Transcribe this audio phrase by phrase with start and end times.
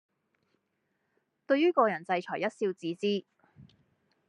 [1.45, 3.23] 對於個人制裁一笑置之